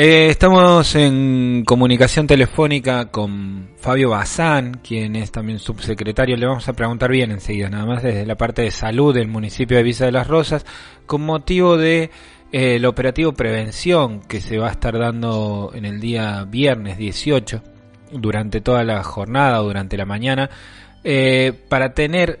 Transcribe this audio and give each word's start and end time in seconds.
Eh, 0.00 0.28
estamos 0.28 0.94
en 0.94 1.64
comunicación 1.66 2.28
telefónica 2.28 3.06
con 3.06 3.70
Fabio 3.78 4.10
Bazán, 4.10 4.74
quien 4.74 5.16
es 5.16 5.32
también 5.32 5.58
subsecretario. 5.58 6.36
Le 6.36 6.46
vamos 6.46 6.68
a 6.68 6.72
preguntar 6.72 7.10
bien 7.10 7.32
enseguida, 7.32 7.68
nada 7.68 7.84
más 7.84 8.04
desde 8.04 8.24
la 8.24 8.36
parte 8.36 8.62
de 8.62 8.70
salud 8.70 9.12
del 9.12 9.26
municipio 9.26 9.76
de 9.76 9.82
Visa 9.82 10.04
de 10.04 10.12
las 10.12 10.28
Rosas, 10.28 10.64
con 11.04 11.22
motivo 11.22 11.76
de 11.76 12.12
eh, 12.52 12.76
el 12.76 12.86
operativo 12.86 13.32
prevención 13.32 14.20
que 14.20 14.40
se 14.40 14.56
va 14.56 14.68
a 14.68 14.70
estar 14.70 14.96
dando 14.96 15.72
en 15.74 15.84
el 15.84 15.98
día 15.98 16.44
viernes 16.44 16.96
18, 16.96 17.60
durante 18.12 18.60
toda 18.60 18.84
la 18.84 19.02
jornada, 19.02 19.58
durante 19.58 19.96
la 19.96 20.04
mañana, 20.04 20.48
eh, 21.02 21.52
para 21.68 21.94
tener 21.94 22.38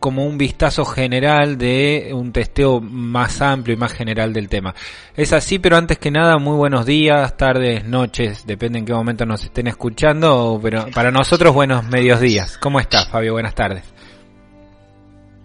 como 0.00 0.26
un 0.26 0.38
vistazo 0.38 0.84
general 0.84 1.58
de 1.58 2.10
un 2.12 2.32
testeo 2.32 2.80
más 2.80 3.40
amplio 3.42 3.74
y 3.74 3.76
más 3.76 3.92
general 3.92 4.32
del 4.32 4.48
tema. 4.48 4.74
Es 5.14 5.32
así, 5.32 5.58
pero 5.58 5.76
antes 5.76 5.98
que 5.98 6.10
nada, 6.10 6.38
muy 6.38 6.56
buenos 6.56 6.86
días, 6.86 7.36
tardes, 7.36 7.84
noches, 7.84 8.46
depende 8.46 8.78
en 8.78 8.86
qué 8.86 8.94
momento 8.94 9.26
nos 9.26 9.44
estén 9.44 9.66
escuchando, 9.66 10.58
pero 10.62 10.90
para 10.92 11.10
nosotros 11.10 11.54
buenos 11.54 11.84
medios 11.84 12.18
días. 12.18 12.56
¿Cómo 12.58 12.80
estás, 12.80 13.08
Fabio? 13.08 13.34
Buenas 13.34 13.54
tardes. 13.54 13.84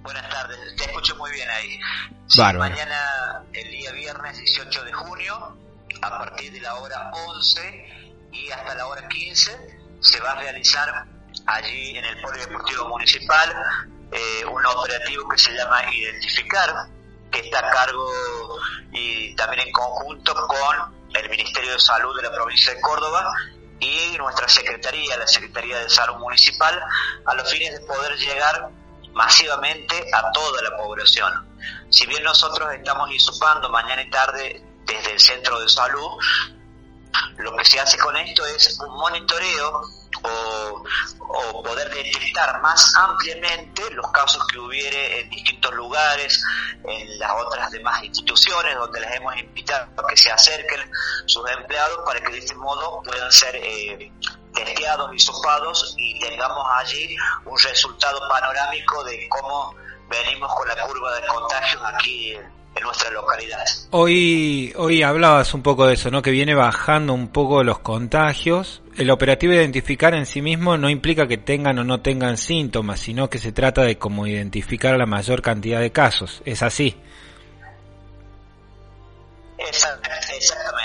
Buenas 0.01 0.27
tardes, 0.29 0.57
te 0.77 0.85
escucho 0.85 1.15
muy 1.17 1.31
bien 1.31 1.49
ahí. 1.49 1.79
mañana, 2.57 3.43
el 3.51 3.69
día 3.69 3.91
viernes 3.91 4.37
18 4.39 4.83
de 4.85 4.93
junio, 4.93 5.57
a 6.01 6.09
partir 6.09 6.51
de 6.53 6.61
la 6.61 6.75
hora 6.75 7.11
11 7.27 7.85
y 8.31 8.49
hasta 8.51 8.73
la 8.75 8.87
hora 8.87 9.07
15, 9.07 9.51
se 9.99 10.19
va 10.21 10.31
a 10.31 10.39
realizar 10.39 11.05
allí 11.45 11.97
en 11.97 12.05
el 12.05 12.21
Polideportivo 12.21 12.87
Municipal 12.87 13.53
eh, 14.15 14.45
un 14.45 14.65
operativo 14.65 15.27
que 15.27 15.37
se 15.37 15.51
llama 15.53 15.81
Identificar, 15.93 16.87
que 17.29 17.41
está 17.41 17.59
a 17.59 17.69
cargo 17.69 18.09
y 18.93 19.35
también 19.35 19.67
en 19.67 19.73
conjunto 19.73 20.33
con 20.47 20.95
el 21.13 21.29
Ministerio 21.29 21.73
de 21.73 21.79
Salud 21.79 22.15
de 22.15 22.23
la 22.23 22.31
provincia 22.31 22.73
de 22.73 22.79
Córdoba 22.79 23.29
y 23.79 24.15
nuestra 24.17 24.47
Secretaría, 24.47 25.17
la 25.17 25.27
Secretaría 25.27 25.79
de 25.79 25.89
Salud 25.89 26.15
Municipal, 26.15 26.81
a 27.25 27.33
los 27.33 27.51
fines 27.51 27.77
de 27.77 27.85
poder 27.85 28.17
llegar 28.17 28.69
masivamente 29.13 30.07
a 30.13 30.31
toda 30.31 30.61
la 30.61 30.77
población. 30.77 31.33
Si 31.89 32.05
bien 32.05 32.23
nosotros 32.23 32.73
estamos 32.73 33.11
insupando 33.11 33.69
mañana 33.69 34.01
y 34.01 34.09
tarde 34.09 34.63
desde 34.85 35.11
el 35.11 35.19
centro 35.19 35.59
de 35.59 35.67
salud, 35.67 36.11
lo 37.37 37.55
que 37.57 37.65
se 37.65 37.79
hace 37.79 37.97
con 37.97 38.15
esto 38.15 38.45
es 38.45 38.79
un 38.79 38.95
monitoreo 38.95 39.81
o, 40.23 40.83
poder 41.51 41.89
detectar 41.89 42.61
más 42.61 42.95
ampliamente 42.95 43.89
los 43.91 44.11
casos 44.11 44.45
que 44.47 44.59
hubiere 44.59 45.21
en 45.21 45.29
distintos 45.29 45.73
lugares, 45.73 46.43
en 46.83 47.19
las 47.19 47.31
otras 47.45 47.71
demás 47.71 48.03
instituciones 48.03 48.75
donde 48.75 48.99
les 49.01 49.15
hemos 49.15 49.35
invitado 49.37 49.87
a 49.97 50.07
que 50.07 50.17
se 50.17 50.31
acerquen 50.31 50.79
sus 51.25 51.49
empleados 51.51 51.99
para 52.05 52.21
que 52.21 52.31
de 52.31 52.39
este 52.39 52.55
modo 52.55 53.01
puedan 53.03 53.31
ser 53.31 53.55
eh, 53.55 54.11
testeados 54.53 55.13
y 55.13 55.19
sopados 55.19 55.95
y 55.97 56.19
tengamos 56.19 56.65
allí 56.75 57.15
un 57.45 57.57
resultado 57.59 58.19
panorámico 58.29 59.03
de 59.03 59.27
cómo 59.29 59.75
venimos 60.07 60.53
con 60.53 60.67
la 60.67 60.75
curva 60.81 61.15
de 61.19 61.27
contagios 61.27 61.81
aquí 61.85 62.37
en 62.75 62.83
nuestra 62.83 63.09
localidad. 63.11 63.65
Hoy, 63.91 64.73
hoy 64.75 65.03
hablabas 65.03 65.53
un 65.53 65.63
poco 65.63 65.87
de 65.87 65.93
eso, 65.93 66.11
¿no? 66.11 66.21
Que 66.21 66.31
viene 66.31 66.53
bajando 66.53 67.13
un 67.13 67.29
poco 67.29 67.63
los 67.63 67.79
contagios. 67.79 68.81
El 68.97 69.11
operativo 69.11 69.53
de 69.53 69.59
identificar 69.59 70.13
en 70.13 70.25
sí 70.25 70.41
mismo 70.41 70.77
no 70.77 70.89
implica 70.89 71.27
que 71.27 71.37
tengan 71.37 71.79
o 71.79 71.83
no 71.83 72.01
tengan 72.01 72.37
síntomas, 72.37 72.99
sino 72.99 73.29
que 73.29 73.39
se 73.39 73.51
trata 73.51 73.81
de 73.83 73.97
cómo 73.97 74.27
identificar 74.27 74.97
la 74.97 75.05
mayor 75.05 75.41
cantidad 75.41 75.79
de 75.79 75.91
casos. 75.91 76.41
¿Es 76.45 76.63
así? 76.63 76.95
Exactamente. 79.57 80.84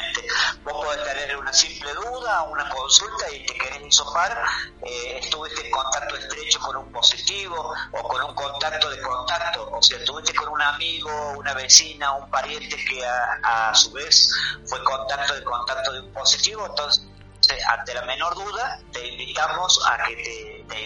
Simple 1.52 1.92
duda, 1.94 2.42
una 2.42 2.68
consulta 2.68 3.30
y 3.32 3.44
te 3.44 3.54
querés 3.54 3.82
hisopar, 3.82 4.40
eh, 4.82 5.18
estuviste 5.20 5.66
en 5.66 5.70
contacto 5.72 6.16
estrecho 6.16 6.60
con 6.60 6.76
un 6.76 6.92
positivo 6.92 7.74
o 7.92 8.08
con 8.08 8.22
un 8.22 8.34
contacto 8.34 8.88
de 8.88 9.00
contacto, 9.00 9.68
o 9.72 9.82
sea, 9.82 9.98
estuviste 9.98 10.32
con 10.34 10.48
un 10.48 10.62
amigo, 10.62 11.10
una 11.36 11.52
vecina, 11.54 12.12
un 12.12 12.30
pariente 12.30 12.76
que 12.76 13.04
a, 13.04 13.74
su 13.74 13.92
vez 13.92 14.30
fue 14.66 14.82
contacto 14.84 15.34
de 15.34 15.42
contacto 15.42 15.92
de 15.92 16.00
un 16.00 16.12
positivo, 16.12 16.66
entonces 16.66 17.10
ante 17.68 17.94
la 17.94 18.02
menor 18.02 18.34
duda, 18.34 18.80
te 18.92 19.08
invitamos 19.08 19.80
a 19.86 20.04
que 20.04 20.16
te, 20.16 20.66
te 20.68 20.84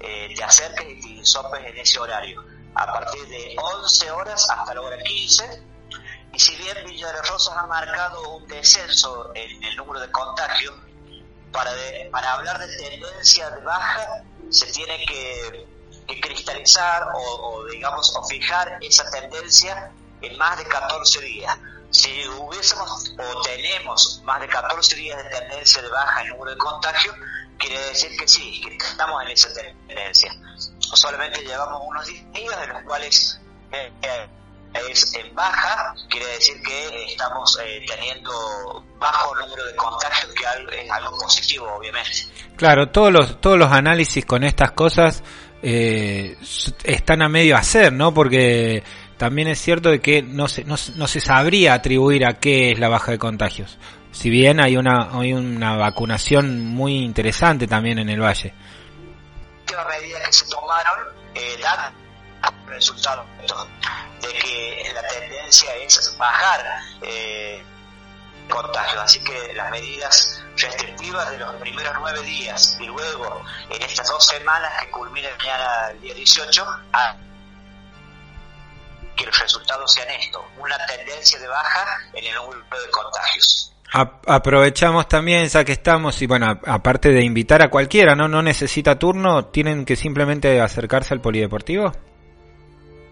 eh, 0.00 0.34
te 0.34 0.44
acerques 0.44 0.86
y 0.86 1.00
te 1.00 1.08
hisopes 1.08 1.64
en 1.64 1.78
ese 1.78 1.98
horario. 1.98 2.44
A 2.74 2.92
partir 2.92 3.26
de 3.28 3.56
11 3.56 4.10
horas 4.10 4.50
hasta 4.50 4.74
la 4.74 4.82
hora 4.82 4.98
15, 4.98 5.62
y 6.32 6.38
si 6.38 6.56
bien 6.56 6.76
Villa 6.86 7.12
de 7.12 7.22
Rosas 7.22 7.54
ha 7.56 7.66
marcado 7.66 8.36
un 8.36 8.46
descenso 8.46 9.30
en 9.34 9.62
el 9.64 9.76
número 9.76 10.00
de 10.00 10.10
contagios, 10.10 10.74
para, 11.52 11.70
para 12.10 12.34
hablar 12.34 12.58
de 12.58 12.76
tendencia 12.76 13.50
de 13.50 13.62
baja 13.62 14.22
se 14.50 14.66
tiene 14.72 15.04
que, 15.06 15.66
cristalizar 16.20 17.06
o, 17.14 17.64
digamos 17.70 18.12
fijar 18.28 18.78
esa 18.80 19.10
tendencia 19.10 19.92
en 20.22 20.36
más 20.38 20.58
de 20.58 20.64
14 20.64 21.20
días. 21.20 21.58
Si 21.90 22.26
hubiésemos 22.28 23.14
o 23.18 23.42
tenemos 23.42 24.20
más 24.24 24.40
de 24.40 24.48
14 24.48 24.96
días 24.96 25.22
de 25.22 25.30
tendencia 25.30 25.82
de 25.82 25.88
baja 25.88 26.20
en 26.20 26.26
el 26.26 26.32
número 26.32 26.52
de 26.52 26.58
contagios, 26.58 27.14
quiere 27.58 27.78
decir 27.86 28.16
que 28.18 28.26
sí, 28.26 28.60
que 28.62 28.76
estamos 28.76 29.22
en 29.22 29.30
esa 29.30 29.48
tendencia. 29.54 30.32
Solamente 30.78 31.42
llevamos 31.42 31.82
unos 31.86 32.06
días 32.06 32.60
de 32.60 32.66
los 32.68 32.82
cuales 32.84 33.40
eh, 33.72 33.92
eh, 34.02 34.28
es 34.74 35.14
en 35.14 35.34
baja, 35.34 35.94
quiere 36.08 36.26
decir 36.26 36.60
que 36.62 37.04
estamos 37.06 37.58
eh, 37.62 37.84
teniendo 37.86 38.84
bajo 38.98 39.34
número 39.34 39.64
de 39.64 39.74
contagios, 39.76 40.32
que 40.34 40.84
es 40.84 40.90
algo 40.90 41.18
positivo, 41.18 41.66
obviamente. 41.74 42.26
Claro, 42.56 42.88
todos 42.88 43.12
los, 43.12 43.40
todos 43.40 43.58
los 43.58 43.70
análisis 43.70 44.24
con 44.24 44.44
estas 44.44 44.72
cosas 44.72 45.22
eh, 45.62 46.36
están 46.84 47.22
a 47.22 47.28
medio 47.28 47.56
hacer, 47.56 47.92
¿no? 47.92 48.12
Porque 48.12 48.82
también 49.16 49.48
es 49.48 49.60
cierto 49.60 49.90
de 49.90 50.00
que 50.00 50.22
no 50.22 50.48
se, 50.48 50.64
no, 50.64 50.76
se 50.76 51.20
sabría 51.20 51.74
atribuir 51.74 52.26
a 52.26 52.34
qué 52.34 52.72
es 52.72 52.78
la 52.78 52.88
baja 52.88 53.12
de 53.12 53.18
contagios. 53.18 53.78
Si 54.12 54.30
bien 54.30 54.60
hay 54.60 54.76
una, 54.76 55.10
hay 55.12 55.32
una 55.32 55.76
vacunación 55.76 56.60
muy 56.64 56.98
interesante 57.04 57.66
también 57.66 57.98
en 57.98 58.08
el 58.08 58.20
valle. 58.20 58.54
Las 59.72 59.86
medidas 59.86 60.26
que 60.26 60.32
se 60.32 60.48
tomaron 60.48 60.98
eh, 61.34 61.56
dan 61.60 61.92
resultados 62.68 63.26
de 64.20 64.28
que 64.28 64.90
la 64.94 65.06
tendencia 65.06 65.74
es 65.76 66.16
bajar 66.16 66.64
eh, 67.02 67.62
contagios. 68.48 69.02
Así 69.02 69.22
que 69.22 69.52
las 69.54 69.70
medidas 69.70 70.44
restrictivas 70.56 71.30
de 71.30 71.38
los 71.38 71.54
primeros 71.56 71.92
nueve 71.98 72.22
días 72.22 72.76
y 72.80 72.86
luego 72.86 73.42
en 73.70 73.82
estas 73.82 74.08
dos 74.08 74.26
semanas 74.26 74.70
que 74.80 74.90
culminan 74.90 75.32
mañana 75.38 75.90
el 75.90 76.00
día 76.00 76.14
18, 76.14 76.66
a 76.92 77.16
que 79.18 79.26
los 79.26 79.38
resultados 79.38 79.92
sean 79.92 80.08
esto, 80.10 80.44
una 80.58 80.76
tendencia 80.86 81.38
de 81.38 81.48
baja 81.48 82.00
en 82.14 82.24
el 82.24 82.34
número 82.34 82.60
de 82.60 82.90
contagios. 82.90 83.74
aprovechamos 84.26 85.08
también, 85.08 85.48
ya 85.48 85.64
que 85.64 85.72
estamos, 85.72 86.22
y 86.22 86.26
bueno, 86.26 86.60
aparte 86.66 87.10
de 87.10 87.22
invitar 87.22 87.62
a 87.62 87.68
cualquiera, 87.68 88.14
¿no? 88.14 88.28
No 88.28 88.42
necesita 88.42 88.98
turno, 88.98 89.46
tienen 89.46 89.84
que 89.84 89.96
simplemente 89.96 90.60
acercarse 90.60 91.14
al 91.14 91.20
polideportivo. 91.20 91.92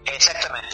Exactamente, 0.05 0.66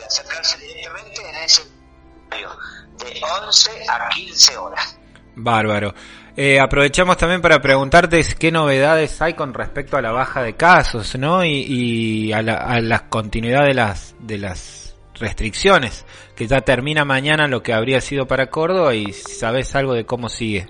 11 3.45 3.71
a 3.89 4.09
15 4.09 4.57
horas. 4.57 4.99
Bárbaro. 5.35 5.93
Eh, 6.35 6.59
aprovechamos 6.59 7.17
también 7.17 7.41
para 7.41 7.61
preguntarte 7.61 8.23
qué 8.39 8.51
novedades 8.51 9.21
hay 9.21 9.35
con 9.35 9.53
respecto 9.53 9.97
a 9.97 10.01
la 10.01 10.11
baja 10.11 10.41
de 10.41 10.55
casos, 10.55 11.15
¿no? 11.17 11.45
Y, 11.45 12.33
a, 12.33 12.41
la, 12.41 13.09
continuidad 13.09 13.65
de 13.65 13.75
las 13.75 14.15
de 14.19 14.39
las 14.39 14.95
restricciones, 15.19 16.05
que 16.35 16.47
ya 16.47 16.61
termina 16.61 17.05
mañana 17.05 17.47
lo 17.47 17.61
que 17.61 17.71
habría 17.71 18.01
sido 18.01 18.27
para 18.27 18.47
Córdoba 18.47 18.95
y 18.95 19.13
sabes 19.13 19.75
algo 19.75 19.93
de 19.93 20.05
cómo 20.05 20.27
sigue. 20.27 20.67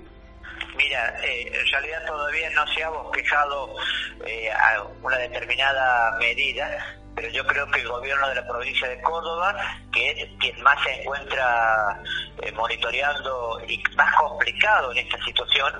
Mira, 0.76 1.16
eh, 1.24 1.48
en 1.48 1.72
realidad 1.72 2.06
todavía 2.06 2.50
no 2.50 2.68
se 2.68 2.84
ha 2.84 2.90
bosquejado 2.90 3.76
eh, 4.26 4.50
una 5.02 5.18
determinada 5.18 6.18
medida, 6.20 6.98
pero 7.16 7.30
yo 7.30 7.46
creo 7.46 7.70
que 7.72 7.82
el 7.82 7.88
gobierno 7.88 8.28
de 8.30 8.36
la 8.36 8.48
provincia 8.48 8.88
de 8.88 9.02
Córdoba, 9.02 9.56
que 9.92 10.12
es 10.12 10.30
quien 10.40 10.62
más 10.64 10.82
se 10.84 11.02
encuentra 11.02 12.00
eh, 12.42 12.52
monitoreando 12.54 13.62
y 13.68 13.82
más 13.96 14.16
complicado 14.16 14.92
en 14.92 15.00
esta 15.00 15.24
situación, 15.24 15.74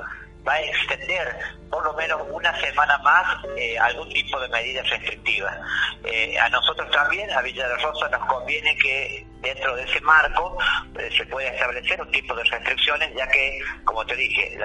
va 0.48 0.54
a 0.54 0.62
extender 0.62 1.38
por 1.70 1.84
lo 1.86 1.94
menos 1.94 2.22
una 2.30 2.60
semana 2.60 2.98
más 3.00 3.46
eh, 3.58 3.80
algún 3.80 4.10
tipo 4.10 4.40
de 4.40 4.48
medidas 4.50 4.88
restrictivas. 4.90 5.58
Eh, 6.04 6.38
a 6.38 6.50
nosotros 6.50 6.92
también, 6.92 7.32
a 7.32 7.42
Villa 7.42 7.68
de 7.68 7.78
Rosa, 7.78 8.10
nos 8.10 8.26
conviene 8.28 8.76
que 8.78 9.26
dentro 9.42 9.76
de 9.76 9.84
ese 9.84 10.00
marco 10.02 10.58
se 11.18 11.26
pueda 11.26 11.50
establecer 11.50 12.00
un 12.02 12.12
tipo 12.12 12.34
de 12.36 12.44
restricciones, 12.44 13.14
ya 13.16 13.28
que, 13.28 13.60
como 13.84 14.06
te 14.06 14.16
dije, 14.16 14.58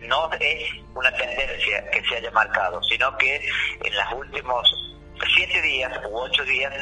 no 0.00 0.30
es 0.40 0.70
una 0.94 1.12
tendencia 1.14 1.90
que 1.90 2.02
se 2.04 2.16
haya 2.16 2.30
marcado, 2.30 2.82
sino 2.84 3.14
que 3.18 3.36
en 3.84 3.94
los 3.94 4.12
últimos 4.12 4.91
siete 5.34 5.60
días 5.62 5.92
u 6.08 6.16
ocho 6.16 6.44
días 6.44 6.72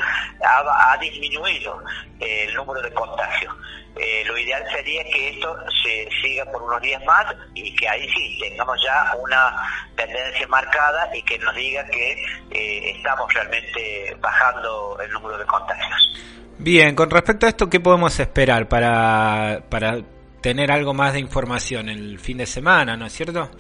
ha, 0.43 0.97
disminuido 0.99 1.83
el 2.19 2.55
número 2.55 2.83
de 2.83 2.93
contagios. 2.93 3.55
Eh, 3.97 4.23
lo 4.27 4.39
ideal 4.39 4.65
sería 4.71 5.03
que 5.05 5.31
esto 5.31 5.57
se 5.83 6.09
siga 6.23 6.45
por 6.47 6.63
unos 6.63 6.81
días 6.81 7.03
más 7.05 7.27
y 7.55 7.75
que 7.75 7.89
ahí 7.89 8.09
sí 8.11 8.39
tengamos 8.41 8.81
ya 8.83 9.15
una 9.21 9.57
tendencia 9.97 10.47
marcada 10.49 11.15
y 11.15 11.23
que 11.23 11.39
nos 11.39 11.55
diga 11.55 11.85
que 11.87 12.13
eh, 12.51 12.93
estamos 12.97 13.33
realmente 13.35 14.17
bajando 14.21 14.99
el 15.01 15.11
número 15.11 15.39
de 15.39 15.45
contagios. 15.47 16.11
Bien, 16.59 16.95
con 16.95 17.11
respecto 17.11 17.47
a 17.47 17.49
esto, 17.49 17.71
¿qué 17.71 17.81
podemos 17.81 18.19
esperar 18.21 18.69
para, 18.69 19.63
para 19.69 19.99
tener 20.41 20.71
algo 20.71 20.95
más 20.95 21.15
de 21.15 21.21
información 21.21 21.89
el 21.89 22.19
fin 22.19 22.39
de 22.39 22.47
semana, 22.47 22.97
¿no 22.97 23.07
es 23.07 23.13
cierto? 23.13 23.51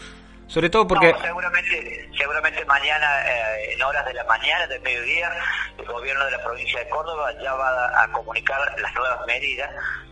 Sobre 0.51 0.69
todo 0.69 0.85
porque... 0.85 1.15
seguramente, 1.23 2.11
seguramente 2.19 2.65
mañana, 2.65 3.07
eh, 3.25 3.73
en 3.73 3.83
horas 3.83 4.05
de 4.05 4.15
la 4.15 4.25
mañana, 4.25 4.67
del 4.67 4.83
mediodía, 4.83 5.31
el 5.79 5.85
gobierno 5.85 6.25
de 6.25 6.33
la 6.33 6.43
provincia 6.43 6.81
de 6.81 6.89
Córdoba 6.89 7.33
ya 7.41 7.55
va 7.55 8.03
a 8.03 8.11
comunicar 8.11 8.59
las 8.81 8.93
nuevas 8.97 9.25
medidas 9.29 9.71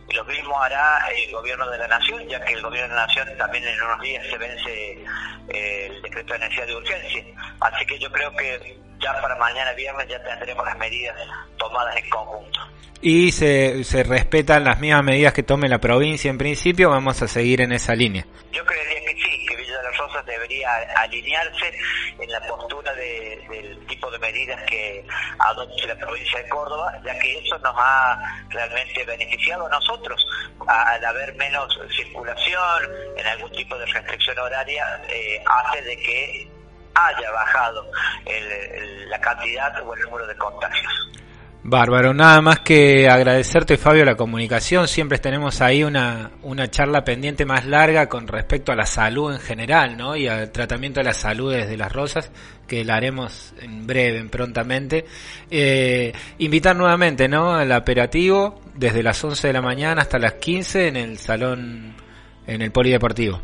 y 0.09 0.15
lo 0.15 0.25
mismo 0.27 0.63
hará 0.63 1.09
el 1.09 1.33
gobierno 1.33 1.69
de 1.69 1.79
la 1.79 1.89
nación, 1.89 2.25
ya 2.29 2.41
que 2.45 2.53
el 2.53 2.63
gobierno 2.63 2.89
de 2.89 2.95
la 2.95 3.07
nación 3.07 3.29
también 3.37 3.67
en 3.67 3.83
unos 3.83 4.01
días 4.01 4.25
se 4.31 4.39
vence 4.39 4.93
eh, 5.49 5.87
el 5.87 6.03
decreto 6.03 6.35
de 6.35 6.39
necesidad 6.39 6.67
de 6.69 6.77
urgencia. 6.77 7.25
Así 7.61 7.85
que 7.85 7.99
yo 7.99 8.13
creo 8.13 8.31
que 8.37 8.79
ya 9.01 9.21
para 9.21 9.35
mañana 9.35 9.73
viernes 9.73 10.07
ya 10.07 10.23
tendremos 10.23 10.65
las 10.65 10.79
medidas 10.79 11.17
tomadas 11.57 11.97
en 11.97 12.09
conjunto. 12.11 12.61
Y 13.01 13.33
se, 13.33 13.83
se 13.83 14.05
respetan 14.05 14.63
las 14.63 14.79
mismas 14.79 15.03
medidas 15.03 15.33
que 15.33 15.43
tome 15.43 15.69
la 15.69 15.79
provincia 15.79 16.31
en 16.31 16.39
principio, 16.39 16.91
vamos 16.91 17.21
a 17.23 17.27
seguir 17.27 17.61
en 17.61 17.73
esa 17.73 17.97
línea. 17.97 18.25
Yo 18.53 18.65
creería 18.65 18.98
De 20.25 20.33
debería 20.33 20.71
alinearse 20.97 21.73
en 22.19 22.31
la 22.31 22.41
postura 22.41 22.93
del 22.95 23.87
tipo 23.87 24.11
de 24.11 24.19
medidas 24.19 24.61
que 24.65 25.07
adopte 25.39 25.87
la 25.87 25.97
provincia 25.97 26.43
de 26.43 26.49
Córdoba, 26.49 26.93
ya 27.05 27.19
que 27.19 27.39
eso 27.39 27.59
nos 27.59 27.75
ha 27.77 28.19
realmente 28.49 29.05
beneficiado 29.05 29.67
a 29.67 29.71
nosotros, 29.71 30.25
al 30.67 31.05
haber 31.05 31.35
menos 31.37 31.79
circulación, 31.97 32.83
en 33.17 33.27
algún 33.27 33.51
tipo 33.53 33.77
de 33.79 33.87
restricción 33.87 34.39
horaria, 34.39 35.03
eh, 35.09 35.43
hace 35.47 35.83
de 35.83 35.97
que 35.97 36.51
haya 36.95 37.31
bajado 37.31 37.91
la 39.09 39.21
cantidad 39.21 39.87
o 39.87 39.95
el 39.95 40.01
número 40.03 40.27
de 40.27 40.37
contagios. 40.37 41.18
Bárbaro, 41.71 42.15
nada 42.15 42.41
más 42.41 42.61
que 42.61 43.09
agradecerte 43.09 43.77
Fabio 43.77 44.05
la 44.05 44.15
comunicación, 44.15 44.89
siempre 44.89 45.19
tenemos 45.19 45.61
ahí 45.61 45.85
una, 45.85 46.31
una 46.43 46.71
charla 46.71 47.05
pendiente 47.05 47.45
más 47.45 47.67
larga 47.67 48.09
con 48.09 48.27
respecto 48.27 48.73
a 48.73 48.77
la 48.77 48.87
salud 48.87 49.33
en 49.35 49.41
general, 49.41 49.97
¿no? 49.97 50.17
Y 50.17 50.29
al 50.29 50.51
tratamiento 50.51 51.01
de 51.01 51.05
la 51.05 51.13
salud 51.13 51.53
desde 51.53 51.77
las 51.77 51.93
rosas, 51.93 52.31
que 52.67 52.85
la 52.85 52.97
haremos 52.97 53.55
en 53.61 53.87
breve, 53.87 54.25
prontamente. 54.31 55.05
Eh, 55.51 56.13
invitar 56.39 56.75
nuevamente, 56.75 57.29
¿no? 57.29 57.55
Al 57.55 57.71
operativo 57.73 58.63
desde 58.75 59.03
las 59.03 59.23
11 59.23 59.49
de 59.49 59.53
la 59.53 59.63
mañana 59.63 60.03
hasta 60.03 60.19
las 60.19 60.35
15 60.35 60.89
en 60.89 60.97
el 60.97 61.19
salón, 61.19 61.95
en 62.47 62.63
el 62.63 62.73
polideportivo. 62.73 63.41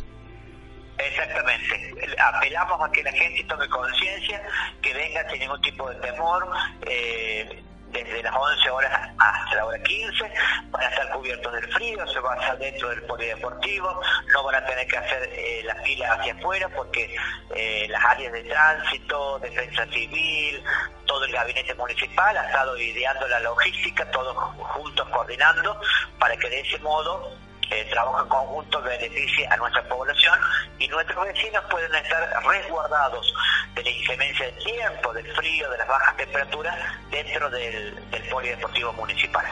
Exactamente. 0.99 1.93
Apelamos 2.19 2.81
a 2.81 2.91
que 2.91 3.03
la 3.03 3.13
gente 3.13 3.45
tome 3.45 3.69
conciencia, 3.69 4.41
que 4.81 4.95
venga 4.95 5.29
sin 5.29 5.41
ningún 5.41 5.61
tipo 5.61 5.91
de 5.91 5.97
temor. 5.97 6.47
Eh, 6.87 7.63
desde 7.95 8.23
las 8.23 8.35
11 8.35 8.71
horas 8.71 9.11
hasta 9.19 9.57
la 9.57 9.67
hora 9.67 9.83
15, 9.83 10.33
van 10.71 10.83
a 10.83 10.89
estar 10.89 11.11
cubiertos 11.11 11.53
del 11.53 11.73
frío, 11.73 12.07
se 12.09 12.21
va 12.21 12.35
a 12.35 12.41
estar 12.41 12.59
dentro 12.59 12.89
del 12.91 13.03
polideportivo, 13.03 14.01
no 14.33 14.43
van 14.43 14.57
a 14.57 14.67
tener 14.67 14.87
que 14.87 14.99
hacer 14.99 15.31
eh, 15.33 15.63
las 15.65 15.81
filas 15.85 16.19
hacia 16.19 16.35
afuera 16.35 16.69
porque 16.69 17.17
eh, 17.55 17.87
las 17.89 18.05
áreas 18.05 18.33
de 18.33 18.43
tránsito, 18.45 19.39
defensa 19.39 19.87
civil, 19.87 20.63
todo 21.07 21.25
el 21.25 21.33
gabinete 21.33 21.75
municipal 21.75 22.37
ha 22.37 22.47
estado 22.47 22.77
ideando 22.77 23.29
la 23.29 23.41
logística, 23.41 24.11
todos 24.11 24.37
juntos 24.59 25.09
coordinando 25.11 25.81
para 26.19 26.37
que 26.37 26.51
de 26.51 26.61
ese 26.61 26.79
modo 26.81 27.44
el 27.71 27.91
trabajo 27.91 28.23
en 28.23 28.29
conjunto 28.29 28.83
beneficie 28.83 29.47
a 29.49 29.57
nuestra 29.57 29.83
población 29.89 30.39
y 30.79 30.89
nuestros 30.89 31.25
vecinos 31.27 31.63
pueden 31.71 31.95
estar 31.95 32.29
resguardados 32.47 33.35
de 33.75 33.83
la 33.83 33.91
inclemencia 33.91 34.47
del 34.47 34.65
tiempo, 34.65 35.13
del 35.13 35.27
frío, 35.35 35.71
de 35.71 35.79
las 35.79 35.89
bajas 35.89 36.17
temperaturas 36.17 36.77
dentro 37.11 37.51
del, 37.51 37.95
polideportivo 38.31 38.93
municipal. 38.95 39.45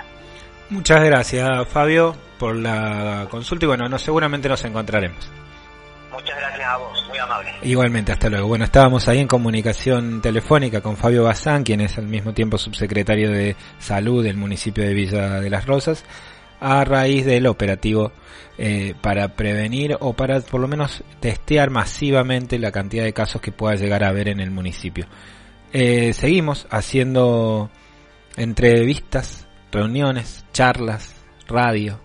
Muchas 0.71 1.03
gracias 1.05 1.69
Fabio 1.69 2.17
por 2.39 2.57
la 2.57 3.27
consulta 3.31 3.67
y 3.67 3.69
bueno, 3.69 3.89
no, 3.89 3.99
seguramente 3.99 4.49
nos 4.49 4.65
encontraremos. 4.65 5.31
Muchas 6.11 6.37
gracias 6.39 6.69
a 6.69 6.77
vos, 6.77 7.07
muy 7.09 7.19
amable. 7.19 7.55
Igualmente, 7.63 8.13
hasta 8.13 8.29
luego. 8.29 8.47
Bueno, 8.47 8.65
estábamos 8.65 9.09
ahí 9.09 9.19
en 9.19 9.29
comunicación 9.29 10.21
telefónica 10.21 10.83
con 10.83 10.97
Fabio 10.97 11.25
Bazán, 11.25 11.65
quien 11.65 11.81
es 11.81 11.97
al 11.97 12.07
mismo 12.07 12.35
tiempo 12.35 12.59
subsecretario 12.59 13.31
de 13.31 13.57
Salud 13.79 14.23
del 14.23 14.37
municipio 14.37 14.85
de 14.85 14.93
Villa 14.93 15.41
de 15.41 15.49
las 15.49 15.65
Rosas 15.65 16.05
a 16.63 16.85
raíz 16.85 17.27
del 17.27 17.47
operativo 17.47 18.13
eh, 18.57 18.95
para 19.01 19.35
prevenir 19.35 19.97
o 20.01 20.13
para 20.13 20.41
por 20.41 20.61
lo 20.61 20.69
menos 20.69 21.03
testear 21.21 21.71
masivamente 21.71 22.59
la 22.59 22.71
cantidad 22.71 23.05
de 23.05 23.13
casos 23.13 23.41
que 23.41 23.51
pueda 23.51 23.75
llegar 23.75 24.05
a 24.05 24.09
haber 24.09 24.29
en 24.29 24.41
el 24.41 24.51
municipio. 24.51 25.07
Eh, 25.73 26.13
seguimos 26.13 26.67
haciendo 26.71 27.71
entrevistas, 28.37 29.49
reuniones, 29.73 30.45
charlas, 30.53 31.15
radio, 31.49 31.99